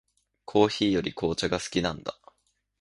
[0.45, 2.17] コーヒーより紅茶が好きなんだ。